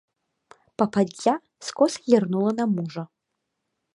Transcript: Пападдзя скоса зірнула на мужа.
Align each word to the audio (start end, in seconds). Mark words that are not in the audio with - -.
Пападдзя 0.81 1.33
скоса 1.67 1.99
зірнула 2.09 2.51
на 2.61 2.65
мужа. 2.75 3.03